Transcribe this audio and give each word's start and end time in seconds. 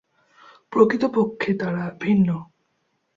প্রকৃতপক্ষে 0.71 1.51
তারা 1.53 1.85
ভিন্ন। 2.01 2.29